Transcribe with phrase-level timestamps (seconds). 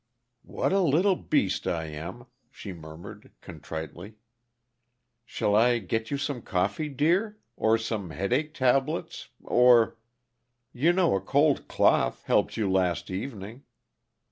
[0.41, 4.15] "What a little beast I am!" she murmured contritely.
[5.25, 7.37] "Shall I get you some coffee, dear?
[7.55, 9.99] Or some headache tablets, or
[10.73, 13.61] You know a cold cloth helped you last evening.